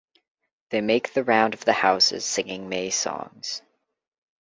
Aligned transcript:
They 0.71 0.81
make 0.81 1.13
the 1.13 1.23
round 1.23 1.53
of 1.53 1.63
the 1.63 1.73
houses 1.73 2.25
singing 2.25 2.67
May 2.69 2.89
songs. 2.89 3.61